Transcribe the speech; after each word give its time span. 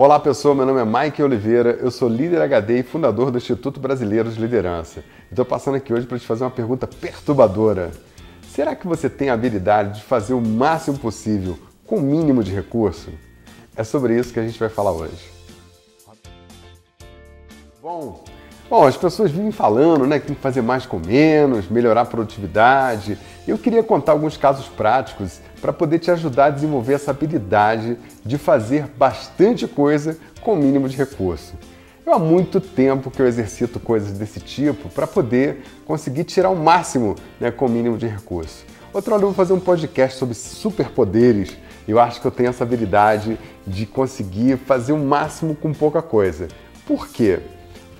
Olá 0.00 0.20
pessoal, 0.20 0.54
meu 0.54 0.64
nome 0.64 0.80
é 0.80 0.84
Mike 0.84 1.20
Oliveira, 1.20 1.70
eu 1.70 1.90
sou 1.90 2.08
líder 2.08 2.40
HD 2.40 2.78
e 2.78 2.82
fundador 2.84 3.32
do 3.32 3.38
Instituto 3.38 3.80
Brasileiro 3.80 4.30
de 4.30 4.40
Liderança. 4.40 5.02
Estou 5.28 5.44
passando 5.44 5.74
aqui 5.74 5.92
hoje 5.92 6.06
para 6.06 6.16
te 6.16 6.24
fazer 6.24 6.44
uma 6.44 6.52
pergunta 6.52 6.86
perturbadora. 6.86 7.90
Será 8.48 8.76
que 8.76 8.86
você 8.86 9.10
tem 9.10 9.28
a 9.28 9.34
habilidade 9.34 9.98
de 9.98 10.04
fazer 10.04 10.34
o 10.34 10.40
máximo 10.40 10.96
possível 10.96 11.58
com 11.84 11.96
o 11.96 12.00
mínimo 12.00 12.44
de 12.44 12.54
recurso? 12.54 13.10
É 13.74 13.82
sobre 13.82 14.16
isso 14.16 14.32
que 14.32 14.38
a 14.38 14.46
gente 14.46 14.56
vai 14.56 14.68
falar 14.68 14.92
hoje. 14.92 15.32
Bom, 17.82 18.22
Bom, 18.70 18.86
as 18.86 18.98
pessoas 18.98 19.30
vivem 19.30 19.50
falando 19.50 20.06
né, 20.06 20.18
que 20.18 20.26
tem 20.26 20.36
que 20.36 20.42
fazer 20.42 20.60
mais 20.60 20.84
com 20.84 20.98
menos, 20.98 21.70
melhorar 21.70 22.02
a 22.02 22.04
produtividade. 22.04 23.16
Eu 23.46 23.56
queria 23.56 23.82
contar 23.82 24.12
alguns 24.12 24.36
casos 24.36 24.66
práticos 24.68 25.40
para 25.58 25.72
poder 25.72 25.98
te 25.98 26.10
ajudar 26.10 26.46
a 26.46 26.50
desenvolver 26.50 26.92
essa 26.92 27.10
habilidade 27.10 27.96
de 28.22 28.36
fazer 28.36 28.86
bastante 28.98 29.66
coisa 29.66 30.18
com 30.42 30.52
o 30.52 30.56
mínimo 30.56 30.86
de 30.86 30.98
recurso. 30.98 31.54
Eu 32.04 32.12
há 32.12 32.18
muito 32.18 32.60
tempo 32.60 33.10
que 33.10 33.22
eu 33.22 33.26
exercito 33.26 33.80
coisas 33.80 34.12
desse 34.18 34.38
tipo 34.38 34.90
para 34.90 35.06
poder 35.06 35.62
conseguir 35.86 36.24
tirar 36.24 36.50
o 36.50 36.56
máximo 36.56 37.16
né, 37.40 37.50
com 37.50 37.64
o 37.64 37.70
mínimo 37.70 37.96
de 37.96 38.06
recurso. 38.06 38.66
Outra 38.92 39.14
hora 39.14 39.22
eu 39.22 39.28
vou 39.28 39.34
fazer 39.34 39.54
um 39.54 39.60
podcast 39.60 40.18
sobre 40.18 40.34
superpoderes. 40.34 41.56
Eu 41.86 41.98
acho 41.98 42.20
que 42.20 42.26
eu 42.26 42.30
tenho 42.30 42.50
essa 42.50 42.64
habilidade 42.64 43.38
de 43.66 43.86
conseguir 43.86 44.58
fazer 44.58 44.92
o 44.92 44.98
máximo 44.98 45.54
com 45.54 45.72
pouca 45.72 46.02
coisa. 46.02 46.48
Por 46.86 47.08
quê? 47.08 47.40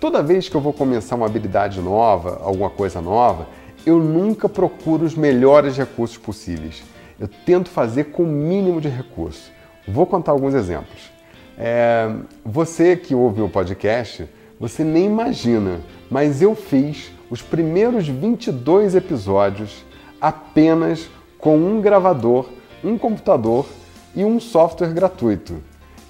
Toda 0.00 0.22
vez 0.22 0.48
que 0.48 0.54
eu 0.54 0.60
vou 0.60 0.72
começar 0.72 1.16
uma 1.16 1.26
habilidade 1.26 1.80
nova, 1.80 2.40
alguma 2.44 2.70
coisa 2.70 3.00
nova, 3.00 3.48
eu 3.84 3.98
nunca 3.98 4.48
procuro 4.48 5.04
os 5.04 5.16
melhores 5.16 5.76
recursos 5.76 6.16
possíveis. 6.16 6.84
Eu 7.18 7.26
tento 7.26 7.68
fazer 7.68 8.04
com 8.04 8.22
o 8.22 8.26
mínimo 8.26 8.80
de 8.80 8.88
recurso. 8.88 9.50
Vou 9.88 10.06
contar 10.06 10.30
alguns 10.30 10.54
exemplos. 10.54 11.10
É, 11.58 12.14
você 12.44 12.96
que 12.96 13.12
ouve 13.12 13.42
o 13.42 13.48
podcast, 13.48 14.28
você 14.60 14.84
nem 14.84 15.06
imagina, 15.06 15.80
mas 16.08 16.40
eu 16.40 16.54
fiz 16.54 17.10
os 17.28 17.42
primeiros 17.42 18.06
22 18.06 18.94
episódios 18.94 19.84
apenas 20.20 21.10
com 21.38 21.56
um 21.56 21.80
gravador, 21.80 22.48
um 22.84 22.96
computador 22.96 23.66
e 24.14 24.24
um 24.24 24.38
software 24.38 24.92
gratuito. 24.92 25.56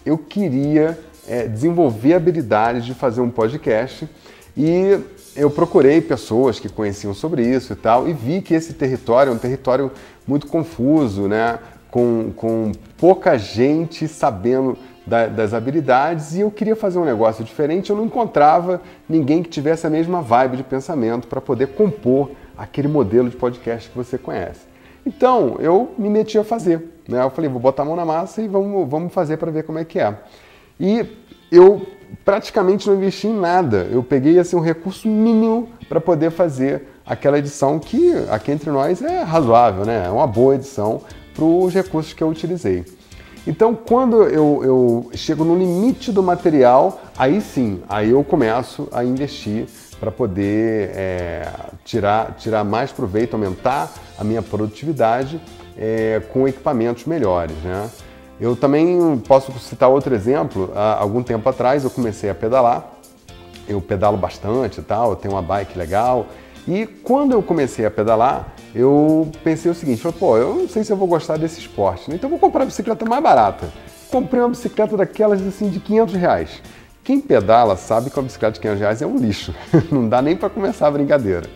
Eu 0.05 0.19
queria 0.19 0.99
é, 1.29 1.47
desenvolver 1.47 2.15
a 2.15 2.17
habilidade 2.17 2.81
de 2.81 2.95
fazer 2.95 3.21
um 3.21 3.31
podcast 3.31 4.09
e 4.57 4.99
eu 5.37 5.51
procurei 5.51 6.01
pessoas 6.01 6.59
que 6.59 6.69
conheciam 6.69 7.15
sobre 7.15 7.43
isso 7.43 7.73
e 7.73 7.77
tal 7.77 8.09
e 8.09 8.13
vi 8.13 8.41
que 8.43 8.55
esse 8.55 8.73
território 8.73 9.31
é 9.31 9.35
um 9.35 9.39
território 9.39 9.93
muito 10.27 10.47
confuso, 10.47 11.29
né? 11.29 11.59
Com, 11.91 12.33
com 12.37 12.73
pouca 12.99 13.39
gente 13.39 14.07
sabendo 14.09 14.77
da, 15.07 15.27
das 15.27 15.55
habilidades 15.55 16.35
e 16.35 16.41
eu 16.41 16.51
queria 16.51 16.77
fazer 16.77 16.99
um 16.99 17.05
negócio 17.05 17.45
diferente. 17.45 17.91
Eu 17.91 17.97
não 17.97 18.05
encontrava 18.05 18.81
ninguém 19.09 19.43
que 19.43 19.49
tivesse 19.49 19.87
a 19.87 19.91
mesma 19.91 20.21
vibe 20.21 20.59
de 20.59 20.63
pensamento 20.63 21.27
para 21.29 21.41
poder 21.41 21.69
compor 21.69 22.31
aquele 22.57 22.89
modelo 22.89 23.31
de 23.31 23.37
podcast 23.37 23.89
que 23.89 23.97
você 23.97 24.19
conhece. 24.19 24.67
Então 25.07 25.57
eu 25.61 25.95
me 25.97 26.11
meti 26.11 26.37
a 26.37 26.45
fazer. 26.45 27.01
Né? 27.09 27.23
Eu 27.23 27.31
falei, 27.31 27.49
vou 27.49 27.61
botar 27.61 27.83
a 27.83 27.87
mão 27.87 27.97
na 27.97 28.05
massa 28.05 28.43
e 28.43 28.49
vamos, 28.49 28.89
vamos 28.89 29.13
fazer 29.13 29.39
para 29.39 29.51
ver 29.51 29.63
como 29.63 29.79
é 29.79 29.85
que 29.85 29.99
é. 29.99 30.15
E 30.81 31.05
eu 31.51 31.87
praticamente 32.25 32.89
não 32.89 32.97
investi 32.97 33.27
em 33.27 33.39
nada. 33.39 33.89
Eu 33.91 34.03
peguei 34.03 34.39
assim, 34.39 34.57
um 34.57 34.61
recurso 34.61 35.09
mínimo 35.09 35.69
para 35.89 36.01
poder 36.01 36.31
fazer 36.31 36.83
aquela 37.05 37.39
edição 37.39 37.79
que 37.79 38.13
aqui 38.31 38.53
entre 38.53 38.71
nós 38.71 39.03
é 39.03 39.23
razoável, 39.23 39.85
né? 39.85 40.05
É 40.07 40.11
uma 40.11 40.27
boa 40.27 40.55
edição 40.55 41.01
para 41.35 41.45
os 41.45 41.73
recursos 41.73 42.13
que 42.13 42.23
eu 42.23 42.29
utilizei. 42.29 42.85
Então, 43.47 43.75
quando 43.75 44.25
eu, 44.25 44.61
eu 44.63 45.11
chego 45.15 45.43
no 45.43 45.57
limite 45.57 46.13
do 46.13 46.23
material, 46.23 47.01
aí 47.17 47.41
sim, 47.41 47.81
aí 47.89 48.11
eu 48.11 48.23
começo 48.23 48.89
a 48.93 49.03
investir 49.03 49.67
para 49.99 50.11
poder 50.11 50.91
é, 50.95 51.49
tirar, 51.85 52.35
tirar 52.37 52.63
mais 52.63 52.93
proveito, 52.93 53.35
aumentar 53.35 53.91
a 54.19 54.23
minha 54.23 54.43
produtividade 54.43 55.41
é, 55.79 56.21
com 56.33 56.47
equipamentos 56.47 57.07
melhores, 57.07 57.57
né? 57.65 57.89
Eu 58.41 58.55
também 58.55 59.19
posso 59.27 59.53
citar 59.59 59.89
outro 59.89 60.15
exemplo. 60.15 60.71
Há 60.75 61.01
algum 61.01 61.23
tempo 61.23 61.49
atrás 61.49 61.83
eu 61.83 61.91
comecei 61.91 62.31
a 62.31 62.35
pedalar. 62.35 62.93
Eu 63.67 63.81
pedalo 63.81 64.17
bastante 64.17 64.81
e 64.81 64.83
tal, 64.83 65.11
eu 65.11 65.17
tenho 65.17 65.35
uma 65.35 65.43
bike 65.43 65.77
legal. 65.77 66.27
E 66.67 66.87
quando 66.87 67.33
eu 67.33 67.43
comecei 67.43 67.85
a 67.85 67.91
pedalar, 67.91 68.55
eu 68.75 69.31
pensei 69.43 69.71
o 69.71 69.75
seguinte: 69.75 70.03
pô, 70.19 70.37
eu 70.37 70.55
não 70.55 70.69
sei 70.69 70.85
se 70.85 70.93
eu 70.93 70.97
vou 70.97 71.09
gostar 71.09 71.37
desse 71.37 71.61
esporte, 71.61 72.09
né? 72.09 72.17
então 72.17 72.29
eu 72.29 72.31
vou 72.31 72.39
comprar 72.39 72.63
a 72.63 72.67
bicicleta 72.67 73.05
mais 73.05 73.23
barata. 73.23 73.69
Comprei 74.11 74.41
uma 74.41 74.51
bicicleta 74.51 74.97
daquelas 74.97 75.45
assim 75.47 75.69
de 75.69 75.81
500 75.81 76.15
reais. 76.15 76.63
Quem 77.03 77.21
pedala 77.21 77.77
sabe 77.77 78.11
que 78.11 78.19
uma 78.19 78.25
bicicleta 78.25 78.55
de 78.55 78.61
500 78.61 78.81
reais 78.81 79.03
é 79.03 79.07
um 79.07 79.17
lixo, 79.17 79.55
não 79.91 80.09
dá 80.09 80.23
nem 80.23 80.37
para 80.37 80.49
começar 80.49 80.87
a 80.87 80.91
brincadeira. 80.91 81.49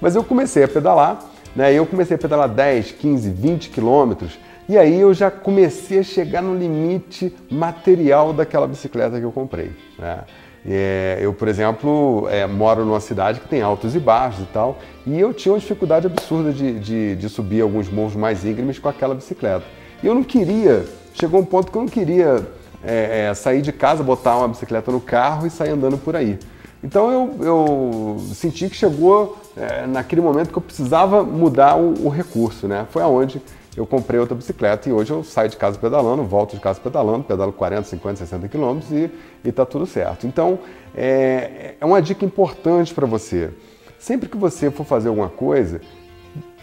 Mas 0.00 0.14
eu 0.14 0.22
comecei 0.22 0.62
a 0.62 0.68
pedalar, 0.68 1.18
né? 1.56 1.72
Eu 1.72 1.84
comecei 1.84 2.14
a 2.14 2.18
pedalar 2.18 2.48
10, 2.48 2.92
15, 2.92 3.30
20 3.30 3.70
quilômetros 3.70 4.38
e 4.68 4.76
aí 4.76 5.00
eu 5.00 5.14
já 5.14 5.30
comecei 5.30 6.00
a 6.00 6.02
chegar 6.02 6.42
no 6.42 6.54
limite 6.54 7.34
material 7.50 8.32
daquela 8.32 8.66
bicicleta 8.66 9.18
que 9.18 9.24
eu 9.24 9.32
comprei. 9.32 9.70
Né? 9.98 10.20
É, 10.66 11.18
eu, 11.22 11.32
por 11.32 11.48
exemplo, 11.48 12.28
é, 12.30 12.46
moro 12.46 12.84
numa 12.84 13.00
cidade 13.00 13.40
que 13.40 13.48
tem 13.48 13.62
altos 13.62 13.94
e 13.94 13.98
baixos 13.98 14.42
e 14.42 14.46
tal, 14.52 14.78
e 15.06 15.18
eu 15.18 15.32
tinha 15.32 15.54
uma 15.54 15.58
dificuldade 15.58 16.06
absurda 16.06 16.52
de, 16.52 16.78
de, 16.78 17.16
de 17.16 17.28
subir 17.28 17.62
alguns 17.62 17.88
morros 17.88 18.14
mais 18.14 18.44
íngremes 18.44 18.78
com 18.78 18.88
aquela 18.88 19.14
bicicleta. 19.14 19.64
E 20.02 20.06
eu 20.06 20.14
não 20.14 20.22
queria, 20.22 20.84
chegou 21.14 21.40
um 21.40 21.44
ponto 21.44 21.72
que 21.72 21.78
eu 21.78 21.82
não 21.82 21.88
queria 21.88 22.46
é, 22.84 23.28
é 23.30 23.34
sair 23.34 23.62
de 23.62 23.72
casa, 23.72 24.02
botar 24.02 24.36
uma 24.36 24.48
bicicleta 24.48 24.92
no 24.92 25.00
carro 25.00 25.46
e 25.46 25.50
sair 25.50 25.70
andando 25.70 25.96
por 25.96 26.14
aí. 26.14 26.38
Então 26.84 27.10
eu, 27.10 27.36
eu 27.40 28.16
senti 28.34 28.68
que 28.68 28.76
chegou 28.76 29.36
é, 29.56 29.86
naquele 29.86 30.20
momento 30.20 30.50
que 30.50 30.58
eu 30.58 30.62
precisava 30.62 31.24
mudar 31.24 31.76
o, 31.76 32.06
o 32.06 32.08
recurso, 32.08 32.68
né? 32.68 32.86
Foi 32.90 33.02
aonde 33.02 33.42
eu 33.78 33.86
comprei 33.86 34.18
outra 34.18 34.34
bicicleta 34.34 34.88
e 34.88 34.92
hoje 34.92 35.12
eu 35.12 35.22
saio 35.22 35.48
de 35.48 35.56
casa 35.56 35.78
pedalando, 35.78 36.24
volto 36.24 36.56
de 36.56 36.60
casa 36.60 36.80
pedalando, 36.80 37.22
pedalo 37.22 37.52
40, 37.52 37.84
50, 37.84 38.16
60 38.16 38.48
quilômetros 38.48 38.90
e 38.90 39.08
está 39.44 39.64
tudo 39.64 39.86
certo. 39.86 40.26
Então, 40.26 40.58
é, 40.96 41.76
é 41.80 41.86
uma 41.86 42.02
dica 42.02 42.24
importante 42.24 42.92
para 42.92 43.06
você. 43.06 43.50
Sempre 43.96 44.28
que 44.28 44.36
você 44.36 44.68
for 44.68 44.84
fazer 44.84 45.08
alguma 45.08 45.28
coisa, 45.28 45.80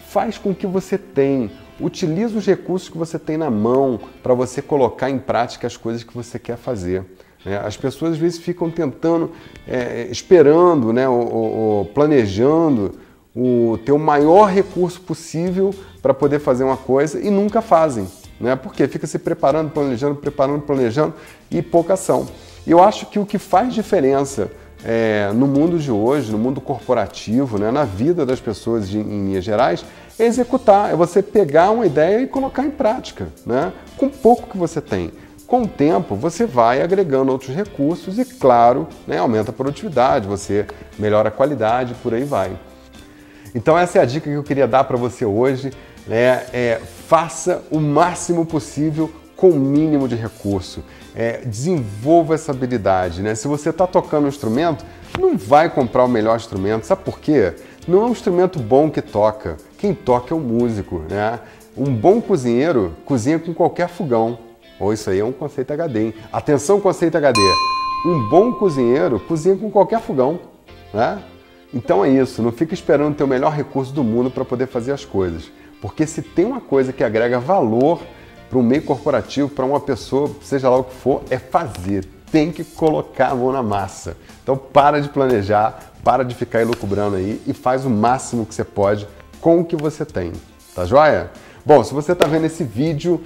faz 0.08 0.36
com 0.36 0.54
que 0.54 0.66
você 0.66 0.98
tem. 0.98 1.50
Utilize 1.80 2.36
os 2.36 2.44
recursos 2.44 2.90
que 2.90 2.98
você 2.98 3.18
tem 3.18 3.38
na 3.38 3.50
mão 3.50 3.98
para 4.22 4.34
você 4.34 4.60
colocar 4.60 5.08
em 5.08 5.18
prática 5.18 5.66
as 5.66 5.76
coisas 5.76 6.02
que 6.02 6.14
você 6.14 6.38
quer 6.38 6.58
fazer. 6.58 7.02
Né? 7.46 7.58
As 7.64 7.78
pessoas 7.78 8.12
às 8.12 8.18
vezes 8.18 8.38
ficam 8.38 8.70
tentando, 8.70 9.32
é, 9.66 10.06
esperando, 10.10 10.92
né, 10.92 11.08
ou, 11.08 11.32
ou, 11.32 11.84
planejando 11.86 12.92
o 13.36 13.78
ter 13.84 13.92
o 13.92 13.98
maior 13.98 14.46
recurso 14.46 14.98
possível 15.02 15.74
para 16.00 16.14
poder 16.14 16.38
fazer 16.38 16.64
uma 16.64 16.76
coisa 16.76 17.20
e 17.20 17.30
nunca 17.30 17.60
fazem, 17.60 18.08
né? 18.40 18.56
Porque 18.56 18.88
fica 18.88 19.06
se 19.06 19.18
preparando, 19.18 19.70
planejando, 19.70 20.14
preparando, 20.14 20.62
planejando 20.62 21.14
e 21.50 21.60
pouca 21.60 21.94
ação. 21.94 22.26
Eu 22.66 22.82
acho 22.82 23.06
que 23.06 23.18
o 23.18 23.26
que 23.26 23.38
faz 23.38 23.74
diferença 23.74 24.50
é, 24.84 25.30
no 25.34 25.46
mundo 25.46 25.78
de 25.78 25.90
hoje, 25.90 26.32
no 26.32 26.38
mundo 26.38 26.60
corporativo, 26.60 27.58
né, 27.58 27.70
na 27.70 27.84
vida 27.84 28.24
das 28.24 28.40
pessoas 28.40 28.88
de, 28.88 28.98
em 28.98 29.26
linhas 29.26 29.44
gerais, 29.44 29.84
é 30.18 30.24
executar, 30.24 30.92
é 30.92 30.96
você 30.96 31.22
pegar 31.22 31.70
uma 31.70 31.86
ideia 31.86 32.20
e 32.20 32.26
colocar 32.26 32.64
em 32.64 32.70
prática, 32.70 33.28
né, 33.44 33.72
com 33.96 34.08
pouco 34.08 34.48
que 34.48 34.56
você 34.56 34.80
tem. 34.80 35.12
Com 35.46 35.62
o 35.62 35.68
tempo, 35.68 36.16
você 36.16 36.44
vai 36.44 36.82
agregando 36.82 37.30
outros 37.30 37.54
recursos 37.54 38.18
e, 38.18 38.24
claro, 38.24 38.88
né, 39.06 39.18
aumenta 39.18 39.50
a 39.50 39.54
produtividade, 39.54 40.26
você 40.26 40.66
melhora 40.98 41.28
a 41.28 41.32
qualidade, 41.32 41.94
por 42.02 42.14
aí 42.14 42.24
vai. 42.24 42.56
Então 43.56 43.76
essa 43.76 43.98
é 43.98 44.02
a 44.02 44.04
dica 44.04 44.28
que 44.28 44.36
eu 44.36 44.42
queria 44.42 44.68
dar 44.68 44.84
para 44.84 44.98
você 44.98 45.24
hoje. 45.24 45.72
Né? 46.06 46.44
É, 46.52 46.80
faça 47.08 47.64
o 47.70 47.80
máximo 47.80 48.44
possível 48.44 49.10
com 49.34 49.48
o 49.48 49.58
mínimo 49.58 50.06
de 50.06 50.14
recurso. 50.14 50.84
É, 51.14 51.38
desenvolva 51.38 52.34
essa 52.34 52.52
habilidade. 52.52 53.22
Né? 53.22 53.34
Se 53.34 53.48
você 53.48 53.70
está 53.70 53.86
tocando 53.86 54.26
um 54.26 54.28
instrumento, 54.28 54.84
não 55.18 55.38
vai 55.38 55.70
comprar 55.70 56.04
o 56.04 56.08
melhor 56.08 56.36
instrumento. 56.36 56.84
Sabe 56.84 57.02
por 57.02 57.18
quê? 57.18 57.54
Não 57.88 58.02
é 58.02 58.04
um 58.04 58.10
instrumento 58.10 58.58
bom 58.58 58.90
que 58.90 59.00
toca. 59.00 59.56
Quem 59.78 59.94
toca 59.94 60.34
é 60.34 60.36
o 60.36 60.40
músico. 60.40 61.02
Né? 61.08 61.40
Um 61.74 61.94
bom 61.94 62.20
cozinheiro 62.20 62.94
cozinha 63.06 63.38
com 63.38 63.54
qualquer 63.54 63.88
fogão. 63.88 64.38
Ou 64.78 64.92
isso 64.92 65.08
aí 65.08 65.20
é 65.20 65.24
um 65.24 65.32
conceito 65.32 65.70
HD. 65.70 66.00
Hein? 66.00 66.14
Atenção, 66.30 66.78
conceito 66.78 67.16
HD. 67.16 67.40
Um 68.04 68.28
bom 68.28 68.52
cozinheiro 68.52 69.18
cozinha 69.18 69.56
com 69.56 69.70
qualquer 69.70 70.02
fogão. 70.02 70.38
Né? 70.92 71.18
Então 71.72 72.04
é 72.04 72.08
isso, 72.08 72.42
não 72.42 72.52
fica 72.52 72.74
esperando 72.74 73.16
ter 73.16 73.24
o 73.24 73.28
melhor 73.28 73.52
recurso 73.52 73.92
do 73.92 74.04
mundo 74.04 74.30
para 74.30 74.44
poder 74.44 74.66
fazer 74.66 74.92
as 74.92 75.04
coisas. 75.04 75.50
Porque 75.80 76.06
se 76.06 76.22
tem 76.22 76.44
uma 76.44 76.60
coisa 76.60 76.92
que 76.92 77.04
agrega 77.04 77.38
valor 77.38 78.00
para 78.48 78.58
um 78.58 78.62
meio 78.62 78.82
corporativo, 78.82 79.48
para 79.48 79.64
uma 79.64 79.80
pessoa, 79.80 80.30
seja 80.42 80.70
lá 80.70 80.78
o 80.78 80.84
que 80.84 80.94
for, 80.94 81.22
é 81.28 81.38
fazer. 81.38 82.04
Tem 82.30 82.50
que 82.50 82.64
colocar 82.64 83.30
a 83.30 83.34
mão 83.34 83.52
na 83.52 83.62
massa. 83.62 84.16
Então 84.42 84.56
para 84.56 85.00
de 85.00 85.08
planejar, 85.08 85.92
para 86.02 86.24
de 86.24 86.34
ficar 86.34 86.60
elucubrando 86.60 87.16
aí 87.16 87.40
e 87.46 87.52
faz 87.52 87.84
o 87.84 87.90
máximo 87.90 88.46
que 88.46 88.54
você 88.54 88.64
pode 88.64 89.06
com 89.40 89.60
o 89.60 89.64
que 89.64 89.76
você 89.76 90.04
tem. 90.04 90.32
Tá 90.74 90.84
joia? 90.84 91.30
Bom, 91.64 91.82
se 91.82 91.92
você 91.92 92.12
está 92.12 92.26
vendo 92.26 92.46
esse 92.46 92.62
vídeo, 92.62 93.24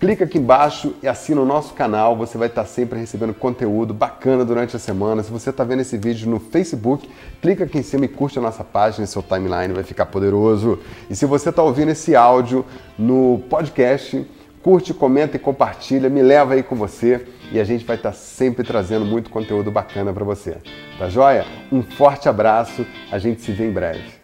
Clica 0.00 0.24
aqui 0.24 0.38
embaixo 0.38 0.94
e 1.02 1.06
assina 1.06 1.42
o 1.42 1.44
nosso 1.44 1.74
canal, 1.74 2.16
você 2.16 2.38
vai 2.38 2.48
estar 2.48 2.64
sempre 2.64 2.98
recebendo 2.98 3.34
conteúdo 3.34 3.92
bacana 3.92 4.46
durante 4.46 4.74
a 4.74 4.78
semana. 4.78 5.22
Se 5.22 5.30
você 5.30 5.50
está 5.50 5.62
vendo 5.62 5.80
esse 5.80 5.98
vídeo 5.98 6.26
no 6.26 6.40
Facebook, 6.40 7.06
clica 7.42 7.64
aqui 7.64 7.76
em 7.76 7.82
cima 7.82 8.06
e 8.06 8.08
curte 8.08 8.38
a 8.38 8.42
nossa 8.42 8.64
página, 8.64 9.06
seu 9.06 9.22
timeline 9.22 9.74
vai 9.74 9.82
ficar 9.82 10.06
poderoso. 10.06 10.78
E 11.10 11.14
se 11.14 11.26
você 11.26 11.50
está 11.50 11.62
ouvindo 11.62 11.90
esse 11.90 12.16
áudio 12.16 12.64
no 12.98 13.42
podcast, 13.50 14.26
curte, 14.62 14.94
comenta 14.94 15.36
e 15.36 15.38
compartilha, 15.38 16.08
me 16.08 16.22
leva 16.22 16.54
aí 16.54 16.62
com 16.62 16.76
você 16.76 17.26
e 17.52 17.60
a 17.60 17.64
gente 17.64 17.84
vai 17.84 17.96
estar 17.96 18.14
sempre 18.14 18.64
trazendo 18.64 19.04
muito 19.04 19.28
conteúdo 19.28 19.70
bacana 19.70 20.14
para 20.14 20.24
você. 20.24 20.56
Tá 20.98 21.10
joia? 21.10 21.44
Um 21.70 21.82
forte 21.82 22.26
abraço, 22.26 22.86
a 23.12 23.18
gente 23.18 23.42
se 23.42 23.52
vê 23.52 23.66
em 23.66 23.70
breve. 23.70 24.19